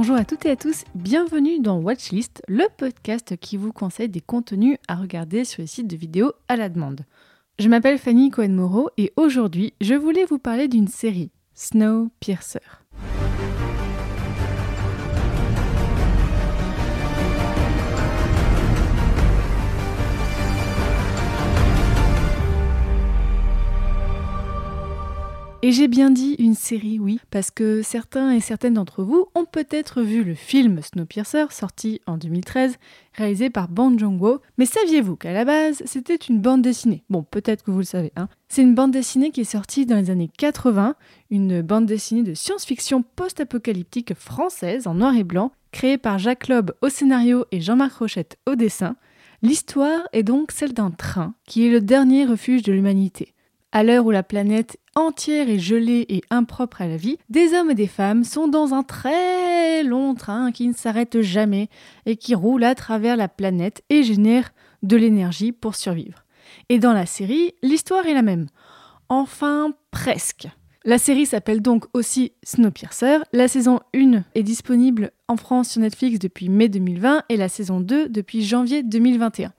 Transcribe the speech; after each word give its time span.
Bonjour 0.00 0.16
à 0.16 0.24
toutes 0.24 0.46
et 0.46 0.50
à 0.50 0.56
tous, 0.56 0.84
bienvenue 0.94 1.60
dans 1.60 1.78
Watchlist, 1.78 2.40
le 2.48 2.64
podcast 2.78 3.36
qui 3.36 3.58
vous 3.58 3.70
conseille 3.70 4.08
des 4.08 4.22
contenus 4.22 4.78
à 4.88 4.94
regarder 4.94 5.44
sur 5.44 5.60
les 5.60 5.66
sites 5.66 5.88
de 5.88 5.96
vidéos 5.96 6.32
à 6.48 6.56
la 6.56 6.70
demande. 6.70 7.02
Je 7.58 7.68
m'appelle 7.68 7.98
Fanny 7.98 8.30
Cohen-Moreau 8.30 8.88
et 8.96 9.12
aujourd'hui, 9.16 9.74
je 9.82 9.92
voulais 9.92 10.24
vous 10.24 10.38
parler 10.38 10.68
d'une 10.68 10.88
série, 10.88 11.32
Snowpiercer. 11.52 12.60
Et 25.70 25.72
j'ai 25.72 25.86
bien 25.86 26.10
dit 26.10 26.34
une 26.40 26.56
série, 26.56 26.98
oui, 26.98 27.20
parce 27.30 27.52
que 27.52 27.80
certains 27.80 28.32
et 28.32 28.40
certaines 28.40 28.74
d'entre 28.74 29.04
vous 29.04 29.28
ont 29.36 29.44
peut-être 29.44 30.02
vu 30.02 30.24
le 30.24 30.34
film 30.34 30.82
Snowpiercer, 30.82 31.44
sorti 31.50 32.00
en 32.08 32.16
2013, 32.16 32.74
réalisé 33.14 33.50
par 33.50 33.68
Bong 33.68 33.96
Joon-ho. 33.96 34.40
Mais 34.58 34.66
saviez-vous 34.66 35.14
qu'à 35.14 35.32
la 35.32 35.44
base, 35.44 35.80
c'était 35.86 36.16
une 36.16 36.40
bande 36.40 36.62
dessinée? 36.62 37.04
Bon, 37.08 37.22
peut-être 37.22 37.62
que 37.62 37.70
vous 37.70 37.78
le 37.78 37.84
savez, 37.84 38.10
hein. 38.16 38.28
C'est 38.48 38.62
une 38.62 38.74
bande 38.74 38.90
dessinée 38.90 39.30
qui 39.30 39.42
est 39.42 39.44
sortie 39.44 39.86
dans 39.86 39.94
les 39.94 40.10
années 40.10 40.30
80, 40.38 40.96
une 41.30 41.62
bande 41.62 41.86
dessinée 41.86 42.24
de 42.24 42.34
science-fiction 42.34 43.04
post-apocalyptique 43.14 44.14
française 44.14 44.88
en 44.88 44.94
noir 44.94 45.14
et 45.14 45.22
blanc, 45.22 45.52
créée 45.70 45.98
par 45.98 46.18
Jacques 46.18 46.48
Loeb 46.48 46.72
au 46.82 46.88
scénario 46.88 47.44
et 47.52 47.60
Jean-Marc 47.60 47.94
Rochette 47.94 48.38
au 48.48 48.56
dessin. 48.56 48.96
L'histoire 49.42 50.00
est 50.12 50.24
donc 50.24 50.50
celle 50.50 50.72
d'un 50.72 50.90
train 50.90 51.34
qui 51.46 51.64
est 51.64 51.70
le 51.70 51.80
dernier 51.80 52.26
refuge 52.26 52.64
de 52.64 52.72
l'humanité. 52.72 53.34
À 53.72 53.84
l'heure 53.84 54.04
où 54.04 54.10
la 54.10 54.24
planète 54.24 54.80
entière 54.96 55.48
et 55.48 55.60
gelée 55.60 56.04
et 56.08 56.22
impropre 56.30 56.82
à 56.82 56.88
la 56.88 56.96
vie, 56.96 57.18
des 57.28 57.54
hommes 57.54 57.70
et 57.70 57.76
des 57.76 57.86
femmes 57.86 58.24
sont 58.24 58.48
dans 58.48 58.74
un 58.74 58.82
très 58.82 59.84
long 59.84 60.14
train 60.14 60.50
qui 60.50 60.66
ne 60.66 60.72
s'arrête 60.72 61.20
jamais 61.20 61.68
et 62.04 62.16
qui 62.16 62.34
roule 62.34 62.64
à 62.64 62.74
travers 62.74 63.16
la 63.16 63.28
planète 63.28 63.84
et 63.88 64.02
génère 64.02 64.50
de 64.82 64.96
l'énergie 64.96 65.52
pour 65.52 65.76
survivre. 65.76 66.24
Et 66.68 66.80
dans 66.80 66.92
la 66.92 67.06
série, 67.06 67.54
l'histoire 67.62 68.06
est 68.06 68.14
la 68.14 68.22
même. 68.22 68.46
Enfin, 69.08 69.72
presque. 69.92 70.48
La 70.84 70.98
série 70.98 71.26
s'appelle 71.26 71.62
donc 71.62 71.84
aussi 71.92 72.32
Snowpiercer. 72.42 73.18
La 73.32 73.46
saison 73.46 73.78
1 73.94 74.24
est 74.34 74.42
disponible 74.42 75.12
en 75.28 75.36
France 75.36 75.68
sur 75.70 75.80
Netflix 75.80 76.18
depuis 76.18 76.48
mai 76.48 76.68
2020 76.68 77.22
et 77.28 77.36
la 77.36 77.48
saison 77.48 77.80
2 77.80 78.08
depuis 78.08 78.42
janvier 78.42 78.82
2021. 78.82 79.52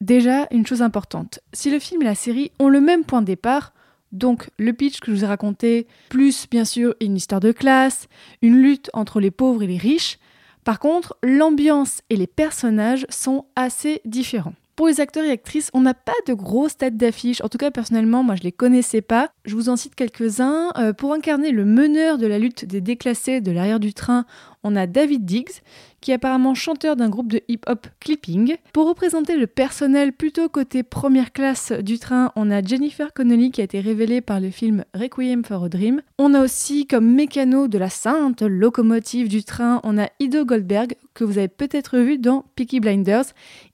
Déjà, 0.00 0.46
une 0.52 0.66
chose 0.66 0.82
importante, 0.82 1.40
si 1.52 1.70
le 1.70 1.80
film 1.80 2.02
et 2.02 2.04
la 2.04 2.14
série 2.14 2.52
ont 2.60 2.68
le 2.68 2.80
même 2.80 3.04
point 3.04 3.20
de 3.20 3.26
départ, 3.26 3.72
donc 4.12 4.48
le 4.56 4.72
pitch 4.72 5.00
que 5.00 5.10
je 5.10 5.16
vous 5.16 5.24
ai 5.24 5.28
raconté, 5.28 5.86
plus 6.08 6.48
bien 6.48 6.64
sûr 6.64 6.94
une 7.00 7.16
histoire 7.16 7.40
de 7.40 7.50
classe, 7.52 8.08
une 8.40 8.62
lutte 8.62 8.90
entre 8.92 9.20
les 9.20 9.32
pauvres 9.32 9.62
et 9.64 9.66
les 9.66 9.76
riches, 9.76 10.18
par 10.64 10.78
contre, 10.78 11.16
l'ambiance 11.22 12.02
et 12.10 12.16
les 12.16 12.26
personnages 12.26 13.06
sont 13.08 13.46
assez 13.56 14.00
différents. 14.04 14.54
Pour 14.76 14.86
les 14.86 15.00
acteurs 15.00 15.24
et 15.24 15.30
actrices, 15.30 15.70
on 15.74 15.80
n'a 15.80 15.94
pas 15.94 16.12
de 16.28 16.34
grosses 16.34 16.76
têtes 16.76 16.96
d'affiche. 16.96 17.40
En 17.40 17.48
tout 17.48 17.58
cas, 17.58 17.72
personnellement, 17.72 18.22
moi, 18.22 18.36
je 18.36 18.44
les 18.44 18.52
connaissais 18.52 19.00
pas. 19.00 19.32
Je 19.44 19.56
vous 19.56 19.70
en 19.70 19.76
cite 19.76 19.96
quelques-uns. 19.96 20.70
Euh, 20.78 20.92
pour 20.92 21.12
incarner 21.14 21.50
le 21.50 21.64
meneur 21.64 22.16
de 22.16 22.28
la 22.28 22.38
lutte 22.38 22.64
des 22.64 22.80
déclassés 22.80 23.40
de 23.40 23.50
l'arrière 23.50 23.80
du 23.80 23.92
train, 23.92 24.24
on 24.62 24.76
a 24.76 24.86
David 24.86 25.24
Diggs, 25.24 25.62
qui 26.00 26.10
est 26.10 26.14
apparemment 26.14 26.54
chanteur 26.54 26.96
d'un 26.96 27.08
groupe 27.08 27.32
de 27.32 27.40
hip-hop 27.48 27.86
clipping. 28.00 28.56
Pour 28.72 28.88
représenter 28.88 29.36
le 29.36 29.46
personnel 29.46 30.12
plutôt 30.12 30.48
côté 30.48 30.82
première 30.82 31.32
classe 31.32 31.72
du 31.72 31.98
train, 31.98 32.32
on 32.36 32.50
a 32.50 32.62
Jennifer 32.62 33.12
Connelly 33.12 33.50
qui 33.50 33.60
a 33.60 33.64
été 33.64 33.80
révélée 33.80 34.20
par 34.20 34.40
le 34.40 34.50
film 34.50 34.84
Requiem 34.94 35.44
for 35.44 35.64
a 35.64 35.68
Dream. 35.68 36.02
On 36.18 36.34
a 36.34 36.42
aussi 36.42 36.86
comme 36.86 37.12
mécano 37.14 37.68
de 37.68 37.78
la 37.78 37.90
sainte 37.90 38.42
locomotive 38.42 39.28
du 39.28 39.44
train, 39.44 39.80
on 39.84 39.98
a 39.98 40.08
Ido 40.20 40.44
Goldberg 40.44 40.96
que 41.14 41.24
vous 41.24 41.38
avez 41.38 41.48
peut-être 41.48 41.98
vu 41.98 42.16
dans 42.16 42.44
Peaky 42.54 42.80
Blinders. 42.80 43.24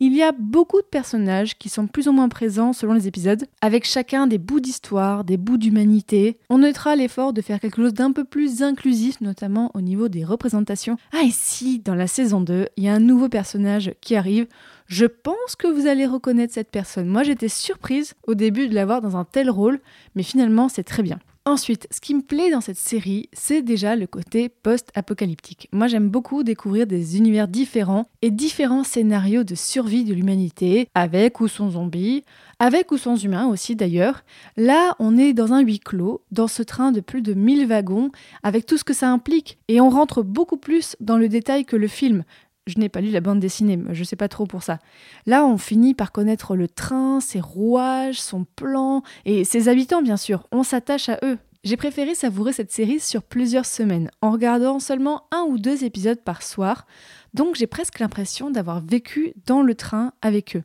Il 0.00 0.14
y 0.14 0.22
a 0.22 0.32
beaucoup 0.32 0.80
de 0.80 0.86
personnages 0.86 1.58
qui 1.58 1.68
sont 1.68 1.86
plus 1.86 2.08
ou 2.08 2.12
moins 2.12 2.30
présents 2.30 2.72
selon 2.72 2.94
les 2.94 3.06
épisodes, 3.06 3.44
avec 3.60 3.84
chacun 3.84 4.26
des 4.26 4.38
bouts 4.38 4.60
d'histoire, 4.60 5.24
des 5.24 5.36
bouts 5.36 5.58
d'humanité. 5.58 6.38
On 6.48 6.58
notera 6.58 6.96
l'effort 6.96 7.32
de 7.32 7.42
faire 7.42 7.60
quelque 7.60 7.82
chose 7.82 7.92
d'un 7.92 8.12
peu 8.12 8.24
plus 8.24 8.62
inclusif, 8.62 9.20
notamment 9.20 9.70
au 9.74 9.82
niveau 9.82 10.08
des 10.08 10.24
représentations. 10.24 10.96
Ah 11.12 11.22
et 11.24 11.30
si, 11.30 11.80
dans 11.80 11.94
la 11.94 12.06
saison 12.14 12.40
2, 12.40 12.68
il 12.76 12.84
y 12.84 12.88
a 12.88 12.94
un 12.94 13.00
nouveau 13.00 13.28
personnage 13.28 13.92
qui 14.00 14.14
arrive. 14.14 14.46
Je 14.86 15.04
pense 15.04 15.56
que 15.58 15.66
vous 15.66 15.86
allez 15.86 16.06
reconnaître 16.06 16.54
cette 16.54 16.70
personne. 16.70 17.08
Moi, 17.08 17.24
j'étais 17.24 17.48
surprise 17.48 18.14
au 18.26 18.34
début 18.34 18.68
de 18.68 18.74
l'avoir 18.74 19.00
dans 19.00 19.16
un 19.16 19.24
tel 19.24 19.50
rôle, 19.50 19.80
mais 20.14 20.22
finalement, 20.22 20.68
c'est 20.68 20.84
très 20.84 21.02
bien. 21.02 21.18
Ensuite, 21.46 21.86
ce 21.90 22.00
qui 22.00 22.14
me 22.14 22.22
plaît 22.22 22.50
dans 22.50 22.62
cette 22.62 22.78
série, 22.78 23.28
c'est 23.34 23.60
déjà 23.60 23.96
le 23.96 24.06
côté 24.06 24.48
post-apocalyptique. 24.48 25.68
Moi, 25.72 25.88
j'aime 25.88 26.08
beaucoup 26.08 26.42
découvrir 26.42 26.86
des 26.86 27.18
univers 27.18 27.48
différents 27.48 28.06
et 28.22 28.30
différents 28.30 28.82
scénarios 28.82 29.44
de 29.44 29.54
survie 29.54 30.04
de 30.04 30.14
l'humanité, 30.14 30.88
avec 30.94 31.40
ou 31.40 31.48
sans 31.48 31.72
zombies, 31.72 32.24
avec 32.60 32.92
ou 32.92 32.96
sans 32.96 33.22
humains 33.22 33.46
aussi 33.46 33.76
d'ailleurs. 33.76 34.24
Là, 34.56 34.96
on 34.98 35.18
est 35.18 35.34
dans 35.34 35.52
un 35.52 35.60
huis 35.60 35.80
clos, 35.80 36.22
dans 36.30 36.48
ce 36.48 36.62
train 36.62 36.92
de 36.92 37.00
plus 37.00 37.20
de 37.20 37.34
1000 37.34 37.66
wagons, 37.66 38.10
avec 38.42 38.64
tout 38.64 38.78
ce 38.78 38.84
que 38.84 38.94
ça 38.94 39.10
implique, 39.10 39.58
et 39.68 39.82
on 39.82 39.90
rentre 39.90 40.22
beaucoup 40.22 40.56
plus 40.56 40.96
dans 41.00 41.18
le 41.18 41.28
détail 41.28 41.66
que 41.66 41.76
le 41.76 41.88
film. 41.88 42.24
Je 42.66 42.78
n'ai 42.78 42.88
pas 42.88 43.02
lu 43.02 43.10
la 43.10 43.20
bande 43.20 43.40
dessinée, 43.40 43.78
je 43.90 44.04
sais 44.04 44.16
pas 44.16 44.28
trop 44.28 44.46
pour 44.46 44.62
ça. 44.62 44.78
Là, 45.26 45.44
on 45.44 45.58
finit 45.58 45.92
par 45.92 46.12
connaître 46.12 46.56
le 46.56 46.66
train, 46.66 47.20
ses 47.20 47.40
rouages, 47.40 48.20
son 48.20 48.44
plan 48.56 49.02
et 49.26 49.44
ses 49.44 49.68
habitants, 49.68 50.00
bien 50.00 50.16
sûr. 50.16 50.46
On 50.50 50.62
s'attache 50.62 51.10
à 51.10 51.18
eux. 51.22 51.38
J'ai 51.62 51.76
préféré 51.76 52.14
savourer 52.14 52.52
cette 52.52 52.72
série 52.72 53.00
sur 53.00 53.22
plusieurs 53.22 53.64
semaines, 53.64 54.10
en 54.20 54.30
regardant 54.30 54.78
seulement 54.80 55.24
un 55.30 55.46
ou 55.48 55.58
deux 55.58 55.84
épisodes 55.84 56.20
par 56.20 56.42
soir, 56.42 56.86
donc 57.32 57.54
j'ai 57.54 57.66
presque 57.66 58.00
l'impression 58.00 58.50
d'avoir 58.50 58.80
vécu 58.80 59.34
dans 59.46 59.62
le 59.62 59.74
train 59.74 60.12
avec 60.20 60.56
eux. 60.56 60.62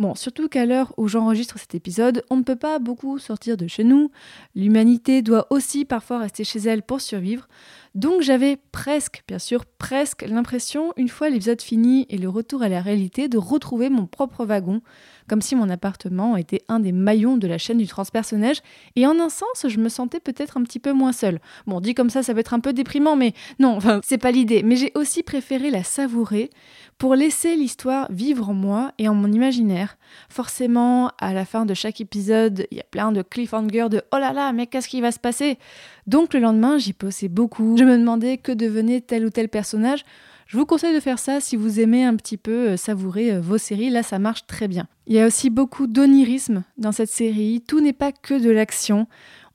Bon, 0.00 0.14
surtout 0.14 0.48
qu'à 0.48 0.64
l'heure 0.64 0.94
où 0.96 1.08
j'enregistre 1.08 1.58
cet 1.58 1.74
épisode, 1.74 2.24
on 2.30 2.36
ne 2.36 2.42
peut 2.42 2.56
pas 2.56 2.78
beaucoup 2.78 3.18
sortir 3.18 3.56
de 3.56 3.66
chez 3.66 3.84
nous. 3.84 4.10
L'humanité 4.54 5.20
doit 5.20 5.46
aussi 5.50 5.84
parfois 5.84 6.20
rester 6.20 6.42
chez 6.42 6.58
elle 6.60 6.82
pour 6.82 7.02
survivre. 7.02 7.46
Donc 7.94 8.22
j'avais 8.22 8.56
presque, 8.70 9.24
bien 9.26 9.40
sûr, 9.40 9.66
presque 9.66 10.22
l'impression, 10.22 10.92
une 10.96 11.08
fois 11.08 11.28
l'épisode 11.28 11.60
fini 11.60 12.06
et 12.08 12.18
le 12.18 12.28
retour 12.28 12.62
à 12.62 12.68
la 12.68 12.80
réalité, 12.80 13.28
de 13.28 13.36
retrouver 13.36 13.90
mon 13.90 14.06
propre 14.06 14.44
wagon, 14.44 14.80
comme 15.28 15.42
si 15.42 15.56
mon 15.56 15.68
appartement 15.68 16.36
était 16.36 16.62
un 16.68 16.78
des 16.80 16.92
maillons 16.92 17.36
de 17.36 17.48
la 17.48 17.58
chaîne 17.58 17.78
du 17.78 17.88
transpersonnage. 17.88 18.62
Et 18.94 19.06
en 19.06 19.18
un 19.18 19.28
sens, 19.28 19.66
je 19.66 19.78
me 19.78 19.88
sentais 19.88 20.20
peut-être 20.20 20.56
un 20.56 20.62
petit 20.62 20.78
peu 20.78 20.92
moins 20.92 21.12
seule. 21.12 21.40
Bon, 21.66 21.80
dit 21.80 21.94
comme 21.94 22.10
ça, 22.10 22.22
ça 22.22 22.32
peut 22.32 22.40
être 22.40 22.54
un 22.54 22.60
peu 22.60 22.72
déprimant, 22.72 23.16
mais 23.16 23.32
non, 23.58 23.78
c'est 24.04 24.18
pas 24.18 24.30
l'idée. 24.30 24.62
Mais 24.62 24.76
j'ai 24.76 24.92
aussi 24.94 25.22
préféré 25.22 25.70
la 25.70 25.82
savourer 25.82 26.50
pour 26.98 27.14
laisser 27.14 27.56
l'histoire 27.56 28.06
vivre 28.10 28.50
en 28.50 28.54
moi 28.54 28.92
et 28.98 29.08
en 29.08 29.14
mon 29.14 29.32
imaginaire. 29.32 29.96
Forcément, 30.28 31.10
à 31.18 31.32
la 31.32 31.44
fin 31.44 31.64
de 31.64 31.74
chaque 31.74 32.00
épisode, 32.00 32.66
il 32.70 32.76
y 32.76 32.80
a 32.80 32.84
plein 32.84 33.10
de 33.10 33.22
cliffhangers 33.22 33.88
de 33.88 34.02
oh 34.12 34.18
là 34.18 34.32
là, 34.32 34.52
mais 34.52 34.66
qu'est-ce 34.66 34.88
qui 34.88 35.00
va 35.00 35.10
se 35.10 35.18
passer? 35.18 35.58
Donc 36.06 36.34
le 36.34 36.40
lendemain, 36.40 36.76
j'y 36.76 36.92
posais 36.92 37.28
beaucoup. 37.28 37.76
Me 37.84 37.96
demandais 37.96 38.36
que 38.38 38.52
devenait 38.52 39.00
tel 39.00 39.24
ou 39.24 39.30
tel 39.30 39.48
personnage. 39.48 40.04
Je 40.46 40.56
vous 40.56 40.66
conseille 40.66 40.94
de 40.94 41.00
faire 41.00 41.20
ça 41.20 41.40
si 41.40 41.54
vous 41.54 41.78
aimez 41.78 42.04
un 42.04 42.16
petit 42.16 42.36
peu 42.36 42.70
euh, 42.70 42.76
savourer 42.76 43.32
euh, 43.32 43.40
vos 43.40 43.56
séries. 43.56 43.88
Là, 43.88 44.02
ça 44.02 44.18
marche 44.18 44.46
très 44.46 44.66
bien. 44.66 44.88
Il 45.06 45.14
y 45.14 45.20
a 45.20 45.26
aussi 45.26 45.48
beaucoup 45.48 45.86
d'onirisme 45.86 46.64
dans 46.76 46.90
cette 46.90 47.10
série. 47.10 47.62
Tout 47.66 47.80
n'est 47.80 47.92
pas 47.92 48.10
que 48.10 48.34
de 48.34 48.50
l'action. 48.50 49.06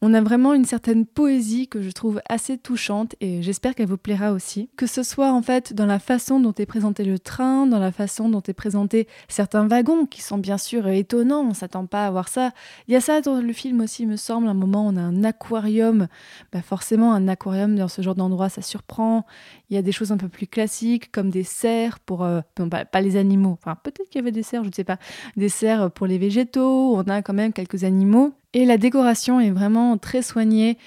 On 0.07 0.13
a 0.13 0.21
vraiment 0.21 0.53
une 0.53 0.65
certaine 0.65 1.07
poésie 1.07 1.67
que 1.67 1.81
je 1.81 1.89
trouve 1.89 2.21
assez 2.29 2.59
touchante 2.59 3.15
et 3.21 3.41
j'espère 3.41 3.73
qu'elle 3.73 3.87
vous 3.87 3.97
plaira 3.97 4.33
aussi. 4.33 4.69
Que 4.77 4.85
ce 4.85 5.01
soit 5.01 5.31
en 5.31 5.41
fait 5.41 5.73
dans 5.73 5.87
la 5.87 5.97
façon 5.97 6.39
dont 6.39 6.53
est 6.53 6.67
présenté 6.67 7.03
le 7.03 7.17
train, 7.17 7.65
dans 7.65 7.79
la 7.79 7.91
façon 7.91 8.29
dont 8.29 8.43
est 8.47 8.53
présenté 8.53 9.07
certains 9.29 9.65
wagons 9.65 10.05
qui 10.05 10.21
sont 10.21 10.37
bien 10.37 10.59
sûr 10.59 10.87
étonnants, 10.89 11.41
on 11.41 11.55
s'attend 11.55 11.87
pas 11.87 12.05
à 12.05 12.11
voir 12.11 12.27
ça. 12.27 12.51
Il 12.87 12.93
y 12.93 12.95
a 12.95 13.01
ça 13.01 13.19
dans 13.21 13.41
le 13.41 13.51
film 13.51 13.81
aussi, 13.81 14.05
me 14.05 14.15
semble, 14.15 14.47
un 14.47 14.53
moment 14.53 14.85
on 14.85 14.95
a 14.95 15.01
un 15.01 15.23
aquarium. 15.23 16.07
Bah 16.53 16.61
forcément, 16.61 17.11
un 17.11 17.27
aquarium 17.27 17.75
dans 17.75 17.87
ce 17.87 18.03
genre 18.03 18.13
d'endroit, 18.13 18.49
ça 18.49 18.61
surprend. 18.61 19.25
Il 19.71 19.75
y 19.75 19.79
a 19.79 19.81
des 19.81 19.91
choses 19.91 20.11
un 20.11 20.17
peu 20.17 20.29
plus 20.29 20.45
classiques 20.45 21.11
comme 21.11 21.31
des 21.31 21.43
serres 21.43 21.97
pour 21.97 22.23
euh, 22.23 22.41
non, 22.59 22.69
pas, 22.69 22.85
pas, 22.85 23.01
les 23.01 23.17
animaux. 23.17 23.57
Enfin, 23.59 23.75
peut-être 23.81 24.07
qu'il 24.11 24.19
y 24.19 24.23
avait 24.23 24.31
des 24.31 24.43
serres, 24.43 24.65
je 24.65 24.69
ne 24.69 24.73
sais 24.75 24.83
pas. 24.83 24.99
Des 25.35 25.49
serres 25.49 25.89
pour 25.89 26.05
les 26.05 26.19
végétaux. 26.19 26.95
On 26.95 27.09
a 27.09 27.23
quand 27.23 27.33
même 27.33 27.53
quelques 27.53 27.83
animaux. 27.83 28.35
Et 28.55 28.63
la 28.63 28.77
décoration 28.77 29.41
est 29.41 29.51
vraiment 29.51 29.97
très 29.97 30.21
soignée. 30.21 30.77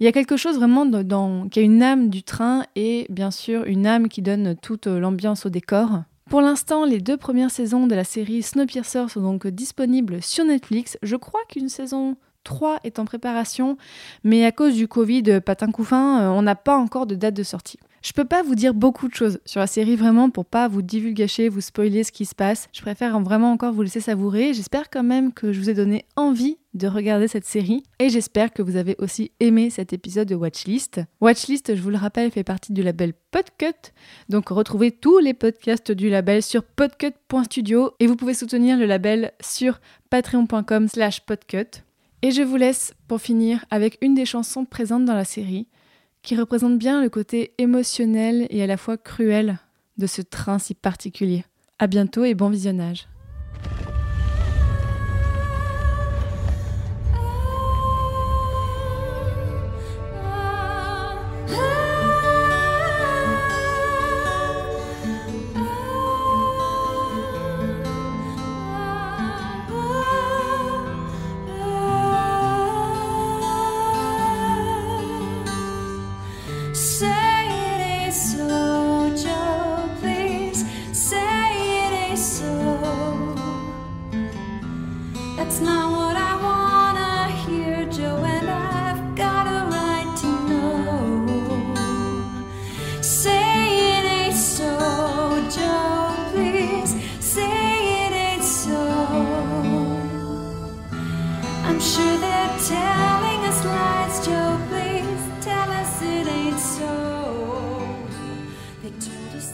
Il 0.00 0.04
y 0.04 0.06
a 0.06 0.12
quelque 0.12 0.38
chose 0.38 0.56
vraiment 0.56 0.86
dans, 0.86 1.46
qui 1.50 1.58
a 1.58 1.62
une 1.62 1.82
âme 1.82 2.08
du 2.08 2.22
train 2.22 2.64
et 2.74 3.04
bien 3.10 3.30
sûr 3.30 3.64
une 3.66 3.86
âme 3.86 4.08
qui 4.08 4.22
donne 4.22 4.56
toute 4.56 4.86
l'ambiance 4.86 5.44
au 5.44 5.50
décor. 5.50 6.04
Pour 6.30 6.40
l'instant, 6.40 6.86
les 6.86 7.00
deux 7.00 7.18
premières 7.18 7.50
saisons 7.50 7.86
de 7.86 7.94
la 7.94 8.04
série 8.04 8.42
Snowpiercer 8.42 9.10
sont 9.10 9.20
donc 9.20 9.46
disponibles 9.46 10.22
sur 10.22 10.46
Netflix. 10.46 10.96
Je 11.02 11.16
crois 11.16 11.42
qu'une 11.50 11.68
saison 11.68 12.16
3 12.44 12.78
est 12.84 12.98
en 12.98 13.04
préparation, 13.04 13.76
mais 14.24 14.46
à 14.46 14.50
cause 14.50 14.74
du 14.74 14.88
Covid, 14.88 15.42
patin 15.44 15.70
couffin, 15.70 16.30
on 16.30 16.40
n'a 16.40 16.54
pas 16.54 16.78
encore 16.78 17.06
de 17.06 17.14
date 17.14 17.34
de 17.34 17.42
sortie. 17.42 17.78
Je 18.02 18.12
peux 18.12 18.24
pas 18.24 18.42
vous 18.42 18.54
dire 18.54 18.74
beaucoup 18.74 19.08
de 19.08 19.14
choses 19.14 19.40
sur 19.44 19.60
la 19.60 19.66
série 19.66 19.96
vraiment 19.96 20.30
pour 20.30 20.44
pas 20.44 20.68
vous 20.68 20.82
divulgacher, 20.82 21.48
vous 21.48 21.60
spoiler 21.60 22.04
ce 22.04 22.12
qui 22.12 22.26
se 22.26 22.34
passe. 22.34 22.68
Je 22.72 22.80
préfère 22.80 23.18
vraiment 23.20 23.52
encore 23.52 23.72
vous 23.72 23.82
laisser 23.82 24.00
savourer. 24.00 24.54
J'espère 24.54 24.90
quand 24.90 25.02
même 25.02 25.32
que 25.32 25.52
je 25.52 25.60
vous 25.60 25.70
ai 25.70 25.74
donné 25.74 26.04
envie 26.16 26.58
de 26.74 26.86
regarder 26.86 27.26
cette 27.26 27.44
série 27.44 27.82
et 27.98 28.08
j'espère 28.08 28.52
que 28.52 28.62
vous 28.62 28.76
avez 28.76 28.94
aussi 28.98 29.32
aimé 29.40 29.70
cet 29.70 29.92
épisode 29.92 30.28
de 30.28 30.34
Watchlist. 30.34 31.00
Watchlist, 31.20 31.74
je 31.74 31.82
vous 31.82 31.90
le 31.90 31.96
rappelle, 31.96 32.30
fait 32.30 32.44
partie 32.44 32.72
du 32.72 32.82
label 32.82 33.14
Podcut. 33.30 33.92
Donc 34.28 34.50
retrouvez 34.50 34.92
tous 34.92 35.18
les 35.18 35.34
podcasts 35.34 35.90
du 35.90 36.08
label 36.08 36.42
sur 36.42 36.62
podcut.studio 36.62 37.92
et 37.98 38.06
vous 38.06 38.16
pouvez 38.16 38.34
soutenir 38.34 38.78
le 38.78 38.86
label 38.86 39.32
sur 39.40 39.80
patreon.com/podcut. 40.10 41.82
Et 42.22 42.30
je 42.30 42.42
vous 42.42 42.56
laisse 42.56 42.94
pour 43.06 43.20
finir 43.20 43.64
avec 43.70 43.98
une 44.02 44.14
des 44.14 44.26
chansons 44.26 44.64
présentes 44.64 45.04
dans 45.04 45.14
la 45.14 45.24
série 45.24 45.68
qui 46.28 46.36
représente 46.36 46.76
bien 46.76 47.00
le 47.00 47.08
côté 47.08 47.54
émotionnel 47.56 48.46
et 48.50 48.62
à 48.62 48.66
la 48.66 48.76
fois 48.76 48.98
cruel 48.98 49.56
de 49.96 50.06
ce 50.06 50.20
train 50.20 50.58
si 50.58 50.74
particulier. 50.74 51.42
À 51.78 51.86
bientôt 51.86 52.22
et 52.22 52.34
bon 52.34 52.50
visionnage. 52.50 53.08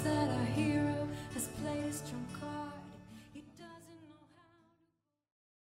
that 0.04 0.28
I 0.28 0.53